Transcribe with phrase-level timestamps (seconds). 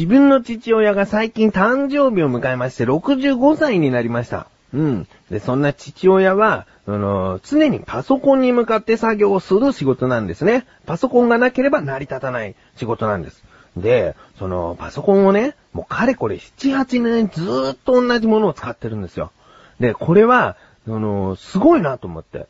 [0.00, 4.46] 自分の父親が最近誕生日を迎えまして65歳になりました。
[4.72, 5.06] うん。
[5.30, 10.64] で、そんな父親は、あの、常にパソコンに向かって作業をする仕事なんですね。
[10.86, 13.44] パソコンがなければ成り立たない仕事なんです。
[13.76, 19.32] で、その、パソコンをね、もうかれこれ7、8年ずーっと同じものを使ってるんですよ。
[19.80, 20.56] で、これは、
[20.88, 22.46] あの、すごいなと思って。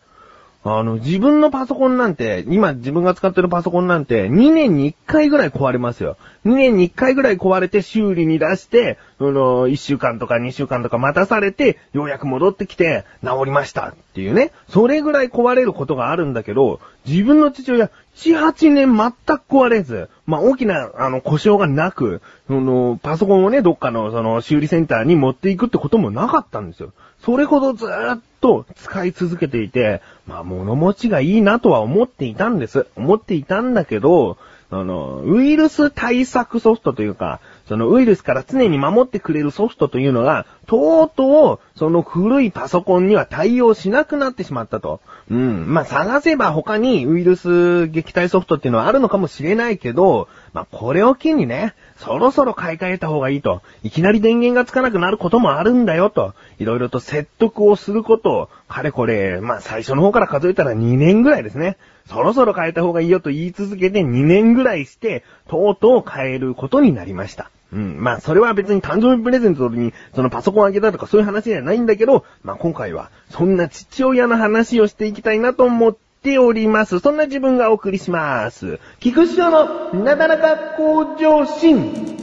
[0.62, 6.18] あの、自分のパソコンなんて、今自分が使ってるパソコンなんて、2年に1回ぐらい壊れますよ。
[6.44, 14.52] 2年に1回ぐらい壊れて修理に出して、あの、1週間とか2週間とか待たされて、ようやく戻ってきて、治りましたっていうね。
[14.68, 26.92] それぐらい壊れることがあるんだけど、自分の父親、7、8年全く壊れず、まあ、大きな、あの、故障がなく、その、パソコンをね、どっかの、その、修理センターに持っていくってこともなかったんですよ。
[27.24, 32.86] それほどずーっと使い続けていて、まあ物持ちがいいなとは思っていたんです。
[32.96, 34.38] 思っていたんだけど、
[34.72, 45.00] あの、ウイルス対策ソフトというか、そのウイルスから常に守ってくれるソフトというのが、とうとう、その古いパソコンには対応しなくなってしまったと。
[45.28, 45.74] うん。
[45.74, 53.60] まあ、探せば他にウイルス撃退ソフトっていうのはあるのかもしれないけど、まあ、これを機にね、そろそろ買い替えた方がいいと。
[53.82, 56.34] いきなり電源がつかなくなることもあるんだよと。
[56.58, 61.76] いろいろと説得をすることを、かれこれ、まあ、最初の方から数えたら2年ぐらいですね。
[62.08, 67.50] そろそろ変えた方がいいよと言い続けて2年ぐらいして、とうとう変えることになりました。
[67.70, 68.02] うん。
[68.02, 77.00] まあ、それは別に誕生日プレゼントに、そのパソコンあげたとかそういう話じゃないんだけど、まあ、今回は、そんな父親の話をしていきたいなと思ってております。
[77.00, 78.78] そんな自分がお送りします。
[79.00, 82.19] 菊師匠のなだらか向上心。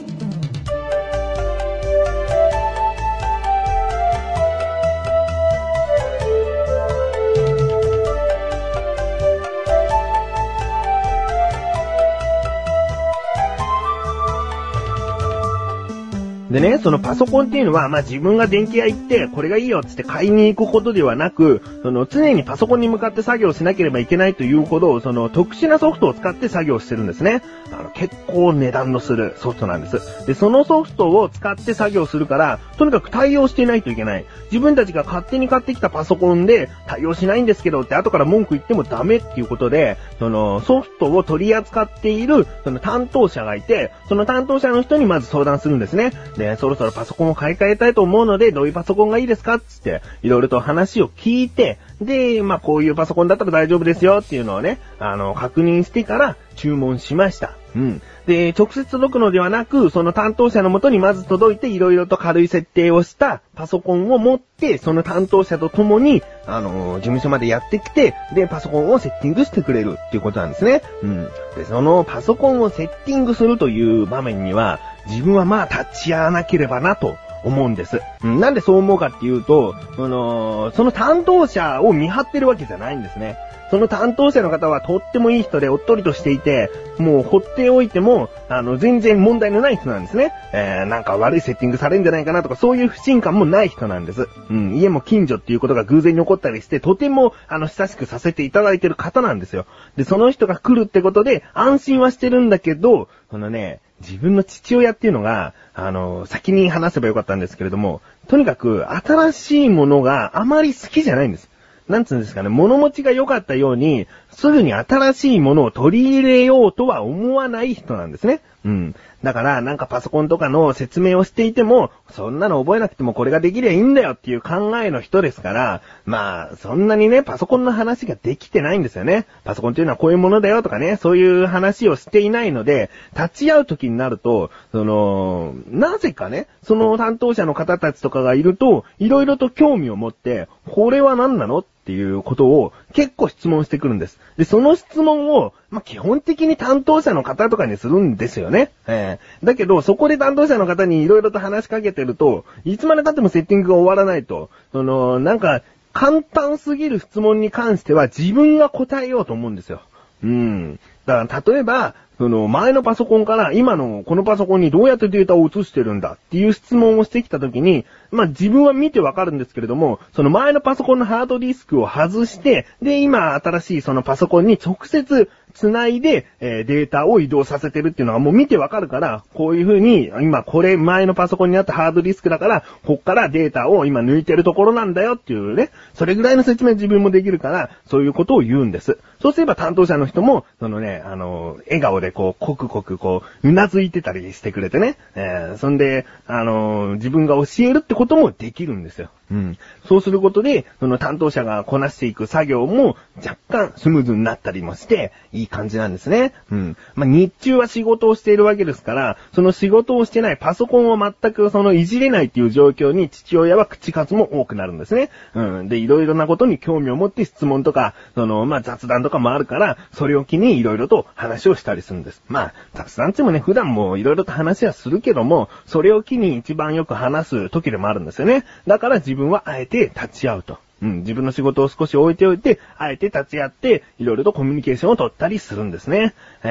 [16.60, 27.42] でね、そのパソコンっていうのは、まあ、自分が電気屋行って、これがいいよっつって買いに行くことではなく、その常にパソコンに向かって作業しなければいけないというほど、その特殊なソフトを使って作業してるんですね。
[27.72, 30.26] あの、結構値段のするソフトなんです。
[30.26, 34.24] で、そのソフトを使って作業するから、とにかく対応していないといけない。
[34.50, 46.12] 自分たちが勝手に買ってきたパソコンで対応しないんですけどって後から文句言ってもダメっていうことで、そのソフトを取り扱っている、その担当者がいて、その担当者の人にまず相談するんですね。
[46.36, 57.54] で、そろそろパソコンを買い替えたいと思うので、どういうパソコンがいいですかつって、いろいろと話を聞いて、で、まあ、こういうパソコンだったら大丈夫ですよっていうのをね、あの、確認してから注文しました。
[57.74, 58.02] うん。
[58.26, 70.82] で、直接届くのではなく、その担当者のもとにまず届いて、いろいろと軽い設定をしたパソコンを持って、その担当者と共に、あの、事務所までやってきて、で、パソコンをセッティングしてくれるっていうことなんですね。
[71.02, 71.24] うん。
[71.56, 78.00] で、そのパソコンをセッティングするという場面には、自分はまあ立ち会わなければなと思うんです。
[78.22, 83.36] なんでそう思うかっていうと、その、その担当者を見張ってるわけじゃないんですね。
[83.70, 90.32] その担当者の方はとってもいい人でおっとりとしていて、もう放っておいても、あの、全然問題のない人なんですね。
[90.52, 94.28] えー、なんか悪いセッティングされるんじゃないかなとか、そういう不信感もない人なんです。
[94.50, 99.66] うん、家も近所っていうことが偶然に起こったりして、とても、あの、親しくさせていただいてる方なんですよ。
[99.96, 111.48] で、その人が来るってことで、安心はしてるんだけど、そのね、自分の父親っていうのが、あの、先に話せばよかったんですけれども、とにかく新しいものがあまり好きじゃないんです。
[111.88, 118.40] なんつうんですかね、物持ちが良かったように、すぐに新しいものを取り入れようとは思わない人なんですね。
[118.64, 118.94] うん。
[119.22, 129.26] だから、なんかパソコンとかの説明をしていても、そんなの覚えなくてもこれができりゃいいんだよっていう考えの人ですから、まあ、そんなにね、パソコンの話ができてないんですよね。
[129.44, 144.20] パソコンっていうのはこういうものだよとかね、そういう話をしていないので、立ち会う時になると、その、なぜかね、その担当者の方たちとかがいると、いろいろと興味を持って、これは何なのっていうことを結構質問してくるんです。
[144.36, 148.72] で、その質問を、まあ、基本的に担当者の方とかにするんですよね。
[148.86, 155.62] えー、だけど、そこで担当者の方にいろいろと話しかけてると、いつまで経ってもセッティングが終わらないと、その、なんか、
[155.94, 159.80] 簡単すぎる質問に関しては自分が答えようと思うんですよ。
[160.22, 160.78] うん。
[161.06, 188.98] だから、例えば、その前のパソコンから今のこのパソコンにどうやってデータを移してるんだっていう質問をしてきたときに、まあ自分は見てわかるんですけれども、その前のパソコンのハードディスクを外して、で今新しいそのパソコンに直接繋いで、えデータを移動させてるっていうのはもう見てわかるから、こういう風に、今これ前のパソコンにあったハードディスクだから、こっからデータを今抜いてるところなんだよっていうね、それぐらいの説明自分もできるから、そういうことを言うんです。
[189.20, 199.10] そうすれば担当者の人も、そのね、あの、笑顔でこう、コクコクこう、うなずいてたりしてくれてね、えーそんで、あの、自分が教えるってこともできるんですよ。
[199.30, 199.58] うん。
[199.86, 206.32] そうすることで、その担当者がこなしていく作業も若干スムーズになったりもして、いい感じなんですね。
[206.50, 206.76] うん。
[206.94, 215.10] まあ、日中は仕事をしているわけですから、その仕事をしてないパソコンを全くそのいじれないっていう状況に父親は口数も多くなるんですね。
[215.34, 215.68] うん。
[215.68, 222.22] で、いろいろなことに興味を持って質問とか、その、まあ、雑談とかもあるから、それを機にいろいろと話をしたりするんです。
[222.28, 228.44] まあ、雑談ってもね、普段もいろいろと話はするけども、それを機に一番よく話す時でもあるんですよね。
[228.66, 230.58] だから自分はあえて立ち会うと。
[230.80, 236.14] うん、自分の仕事を少し置いておいて、あえて立ち会って、いろいろとコミュニケーションを取ったりするんですね。
[236.44, 236.48] え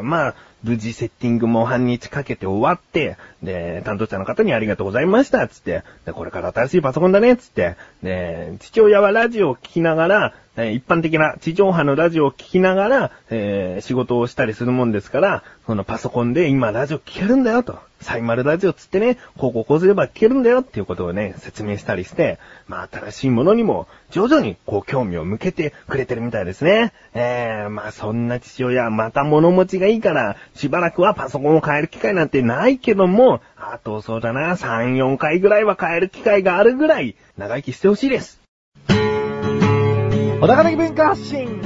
[0.00, 0.34] ー、まあ、
[0.64, 17.78] 無事セッティングも半日かけて終わって、で、担当者の方にありがとうございました、つって、で、これから新しいパソコンだね、つって、で、父親はラジオを聞きながら、え一般的な地上波のラジオを聞きながら、えー仕事をしたりするもんですから、そのパソコンで今ラジオ聞けるんだよと。
[18.00, 22.38] サイマルラジオつってね、こうこうこうすれば聞けるんだよっていうことをね、説明したりして、
[22.68, 26.92] まあ新しいものにも徐々にこう興味を向けてくれてるみたいですね。
[27.14, 38.40] えー、まあそんな父親、また物持ちがいいから、しばらくはパソコンを変える機会なんてないけども、あとそうだな、3、4回ぐらいは変える機会があるぐらい、長生きしてほしいです。
[38.88, 41.60] 小高的文化発信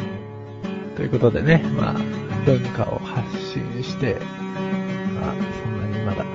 [0.94, 1.94] ということでね、まあ、
[2.44, 4.18] 文化を発信して、
[5.18, 6.26] まあ、そんなにまだ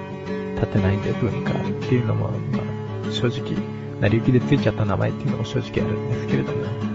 [0.56, 1.56] 立てないんで文化っ
[1.88, 2.60] ていうのも、ま
[3.08, 3.56] あ、正直、
[4.02, 6.87] 成り行きでついちゃった名前っていうのも正直あるんですけれども、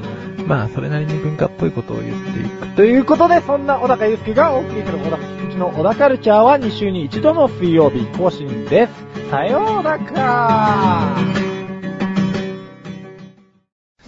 [0.46, 2.66] まあ、それなりに文化っぽいことを言っていく。
[2.76, 8.92] ということで、そんな小高祐介がお送りする小高祐介の小高カルチャーは2週に1度の水曜日更新です。
[9.30, 9.98] さようなら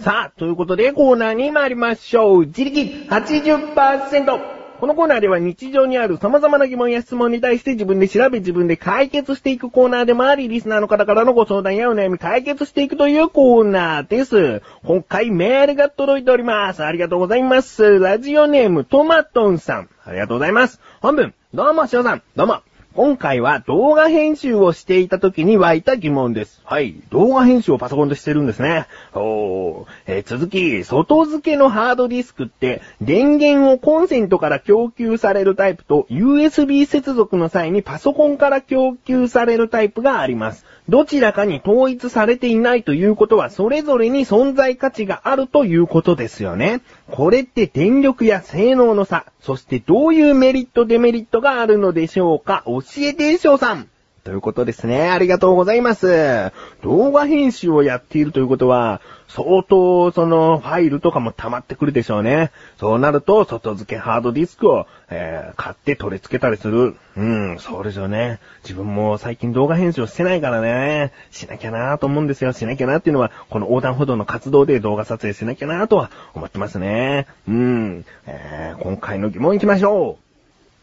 [0.05, 2.45] さあ、ということでコーナーに参りましょう。
[2.45, 4.54] 自力80%。
[4.79, 14.61] このコーナーでは日常にある様々な疑問や質問に対して自分で調べ自分で解決していくコーナーでもあり、リスナーの方からのご相談やお悩み解決していくというコーナーです。
[14.83, 16.83] 今回メールが届いております。
[16.83, 17.99] ありがとうございます。
[17.99, 19.89] ラジオネームトマトンさん。
[20.03, 20.81] ありがとうございます。
[21.01, 22.21] 本文、どうも、しおさん。
[22.35, 22.74] どうも。
[22.95, 26.61] 今回は動画編集をしていた時に湧いた疑問です。
[26.63, 26.95] はい。
[27.09, 28.87] 動画編集をパソコンでしてるんですね。
[29.13, 29.85] おー。
[30.07, 40.65] えー続き、外付けのハードディスクって、電源をコンセントから供給されるタイプと、USB 接続の際にパソコンから供給されるタイプがあります。
[40.87, 46.81] どちらかに統一されていないということは、それぞれに存在価値があるということですよね。
[47.09, 52.63] これって電力や性能の差、そしてどういうメリットデメリットがあるのでしょうか？
[52.67, 53.89] 教えて翔さん
[54.25, 55.11] ということですね。
[55.11, 56.51] ありがとうございます。
[56.81, 62.51] 動画編集をやっているということは、相当そのファイルとかも溜まってくるでしょうね。
[62.79, 66.95] そうなると、外付けハードディスクを、えー買って取り付けたりする。
[67.15, 68.39] うん、そうですよね。
[68.63, 72.51] 自分も最近動画編集をしてないからね、しなきゃなと思うんですよ。
[72.51, 77.27] しなきゃなっていうのは、この横断歩道の活動で動画撮影しなきゃなとは思ってますね。
[77.47, 80.24] うん、えー今回の疑問行きましょう。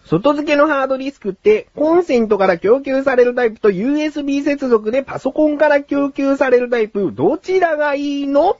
[0.04, 8.59] 外付けのハードディスクって、コンセントから供給されるタイプと USB 接続でパソコンから供給されるタイプ、どちらがいいの？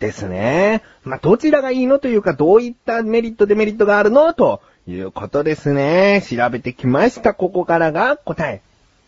[0.00, 0.82] ですね。
[1.04, 4.32] まあ、どちらがいいのというか、どういったメリットデメリットがあるの？
[4.32, 6.22] ということですね。
[6.28, 7.34] 調べてきました。
[7.34, 8.60] ここからが答え。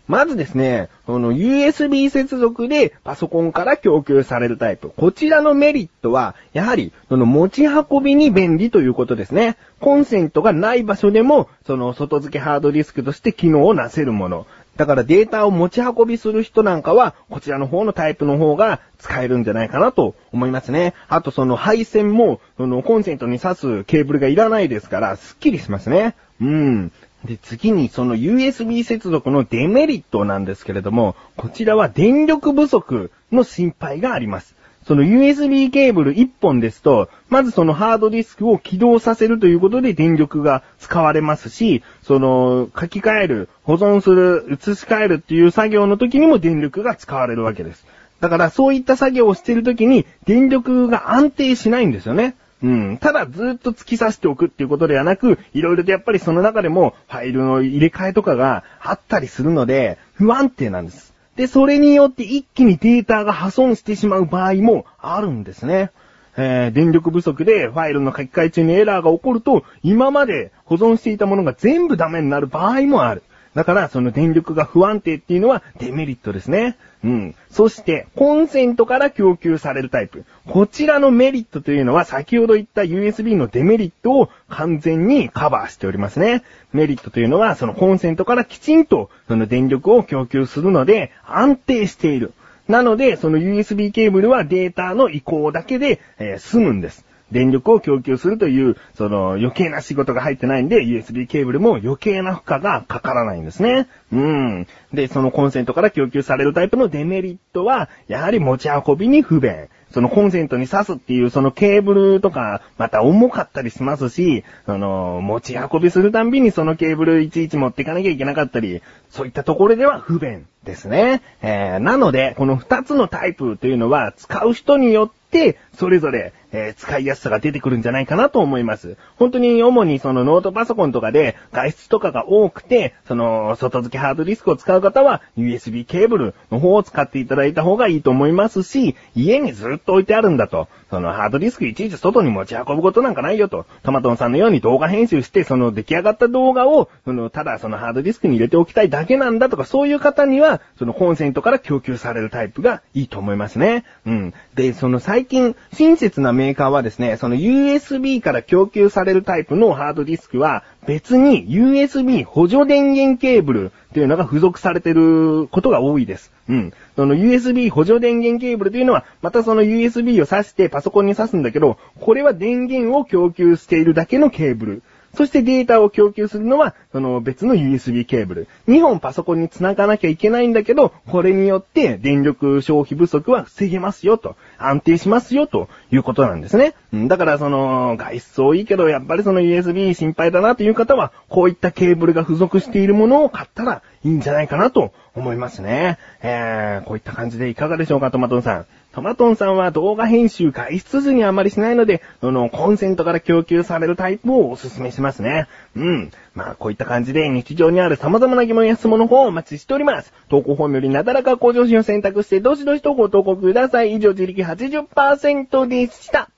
[0.09, 4.91] まずですね、この USB 接続でパソコンから供給されるタイプ。
[4.91, 9.57] こちらのメリットは、やはり、その持ち運びに便利ということですね。
[9.81, 14.47] コンセントがない場所でも、その外付けハードディスクとして機能をなせるもの。
[14.77, 20.95] だからデータを持ち運びする人なんかは、こちらの方のタイプの方が使えるんじゃないかなと思いますね。
[21.09, 26.15] あとその配線も、そのコンセントに挿すケーブルがいらないですから、スッキリしますね。
[26.41, 26.93] うん。
[27.27, 34.57] で、次にその USB 接続のデメリットなんですけれども、こちらは電力不足の心配があります。
[34.87, 47.85] その USB ケーブル1本ですと、まずそのハードディスクを起動させるということで電力が使われますし、その書き換える、保存する、移し替えるっていう作業の時にも電力が使われるわけです。
[48.21, 52.37] だからそういった作業をしている時に電力が安定しないんですよね。
[52.63, 52.99] うん。
[52.99, 61.15] ただずっと突き刺しておくっていうことではなく、いろいろとやっぱりその中でもファイルの入れ替えとかがあったりするので、不安定なんです。
[61.37, 65.91] で、それによって一気にデータが破損してしまう場合もあるんですね。
[66.39, 73.23] えー電力不足でファイルの書き換え中にエラーが起こると、今まで保存していたものが全部ダメになる場合もある。
[73.57, 76.77] だから、その電力が不安定っていうのはデメリットですね。
[77.03, 77.35] うん。
[77.51, 80.27] そして、コンセントから供給されるタイプ。
[80.47, 86.43] こちらのメリットというのは、先ほど言った USB のデメリットを完全にカバーしておりますね。
[86.75, 92.35] メリットというのは、そのコンセントからきちんと、その電力を供給するので、安定している。
[92.69, 97.07] なので、その USB ケーブルはデータの移行だけで、えー済むんです。
[97.33, 103.89] 電力を供給するという、その余計な仕事が入ってないんで、USB ケーブルも余計な負荷がかからないんですね。
[104.13, 104.67] うん。
[104.93, 109.69] で、そのコンセントから供給されるタイプのデメリットは、やはり持ち運びに不便。
[109.93, 121.23] そのコンセントに挿すっていうそのケーブルとか、また重かったりしますし、その、持ち運びするたんびにそのケーブルいちいち持っていかなきゃいけなかったり、そういったところでは不便ですね。
[121.41, 128.97] えー、なので、この二つのタイプというのは、使う人によって、それぞれ、えー使いやすさが出てくるんじゃないかなと思います。
[129.17, 153.85] 本当に主にそのノートパソコンとかで外出とかが多くて、その外付けハードディスクを使う方は USB ケーブルの方を使っていただいた方がいいと思いますし、家にずっと置いてあるんだと、そのハードディスクいちいち外に持ち運ぶことなんかないよと、トマトンさんのように動画編集して、その出来上がった動画を、そのただそのハードディスクに入れておきたいだけなんだとか、そういう方には、そのコンセントから供給されるタイプがいいと思いますね。
[154.07, 154.35] うん。
[154.55, 166.33] で、その最近、親切なメーカーはですね、その USB から供給されるタイプのハードディスクは、別に USB 補助電源ケーブルというのが付属されてることが多いです。
[166.49, 166.73] うん。
[166.95, 174.83] その USB 補助電源ケーブルというのは、またその USB を挿してパソコンに挿すんだけど、これは電源を供給しているだけのケーブル。
[175.17, 178.49] そしてデータを供給するのは、その別の USB ケーブル。
[178.69, 186.75] 2本パソコンに繋がなきゃいけないんだけど、これによって電力消費不足は防げますよと、安定しますよということなんですね。
[186.93, 195.97] だからその、外出多いけど、やっぱりその USB 心配だなという方は、こういったケーブルが付属しているものを買ったらいいんじゃないかなと思いますね。
[196.23, 198.67] えー、こういった感じでいかがでしょうか、トマトンさん。
[198.97, 205.49] トマトンさんは動画編集外出時にあまりしないので、そのコンセントから供給されるタイプをお勧めしますね。
[205.77, 206.11] うん。
[206.35, 210.15] まあこういった感じで日常にある様々な疑問や質問の方をお待ちしております。
[210.31, 213.93] 投稿フォームよりなだらか向上心を選択してどしどしとご投稿ください。
[213.93, 216.31] 以上自力80%でした。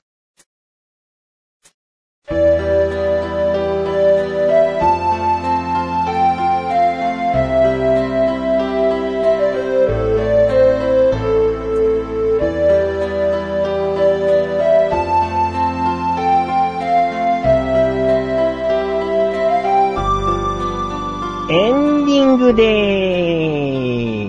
[22.39, 22.63] ンディングで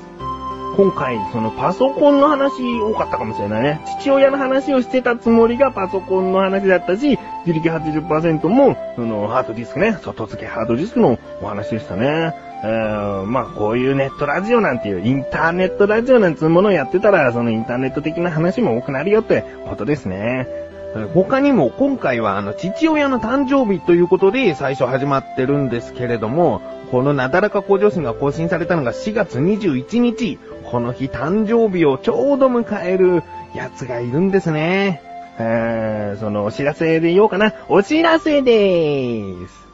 [0.77, 3.81] 今回、そのパソコンの話多かったかもしれないね。
[3.99, 12.35] 父親の話をしてたつもりがパソコンの話だったし、自力80%も、そのハードディスクね、外付けハードディスクのお話でしたね。
[12.63, 20.66] えー、まあこういうネットラジオなんていう、インターネットラジオなんていうものをやってたら、そのインターネット的な話も多くなるよってことですね。
[21.12, 30.38] 他にも今回はあの父親の誕生日ということで最初始まってるんですけれども、このなだらか向上心が更新されたのが4月21日。
[30.71, 33.23] この日誕生日をちょうど迎える
[33.55, 35.00] やつがいるんですね。
[35.38, 37.53] えー、そのお知らせで言おうかな。
[37.69, 39.67] お知らせでーす。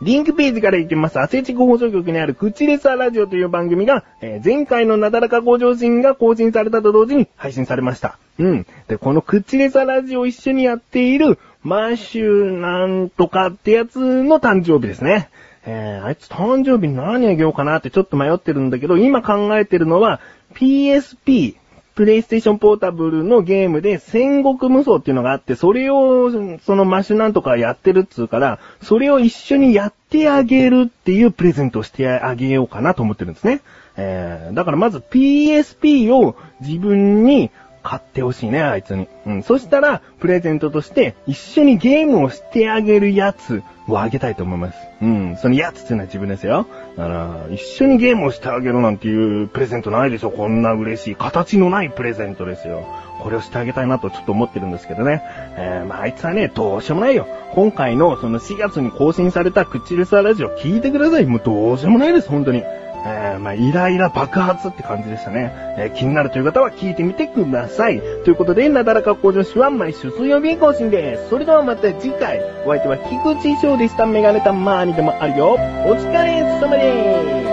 [0.00, 8.18] リンクページから行きます、アセチコ放送局にあるクチレサラジオという番組が、えー前回のなだらか向上心が更新されたと同時に配信されました。
[8.38, 8.66] うん。
[8.86, 15.28] で、このクチレサラジオを一緒にやっている、マシュなんとかってやつの誕生日ですね。
[15.66, 20.20] えー、あいつ誕生日何あげようかなってちょっと迷ってるんだけど、今考えてるのは、
[20.54, 21.56] PSP、
[21.94, 26.30] プレイステーションポータブルのゲームで戦国無双っていうのがあって、それを、
[26.60, 33.62] そのマシュなんとかやってるっつうから、それを一緒にやってあげるっていうプレゼントをしてあげようかなと思ってるんですね。
[33.96, 37.50] えー、だからまず PSP を自分に
[37.88, 39.08] 買ってほしいね、あいつに。
[39.24, 39.42] うん。
[39.42, 44.78] そしたら、プレゼントとして、一緒にゲームをしてあげるやつをあげたいと思います。
[45.00, 45.36] うん。
[45.38, 46.66] そのやつっていうのは自分ですよ。
[46.98, 51.14] だから、一緒にゲームをしてあげるなんていうプレゼントないでしょ、こんな嬉しい。
[51.14, 52.86] 形のないプレゼントですよ。
[53.22, 55.22] これをしてあげたいなとちょっと思ってるんですけどね。
[55.56, 57.26] えー、まあ、あいつはね、どうしようもないよ。
[57.54, 61.24] 今回のその4月に更新されたクチレサラジオ聞いてください。
[61.24, 62.62] もうどうしようもないです、本当に。
[63.06, 65.52] えー、まあ、イライラ爆発って感じでしたね。
[65.78, 68.00] えー気になるという方は聞いてみてください。
[68.24, 71.30] ということで、なだらか向上心は毎週水曜日更新です。
[71.30, 74.06] それではまた次回、お相手は菊池翔でした。
[74.06, 75.52] メガネたまーにでもあるよ。
[75.52, 75.56] お
[75.94, 77.47] 疲れ様です。